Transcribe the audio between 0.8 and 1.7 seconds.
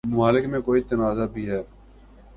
تنازع بھی ہے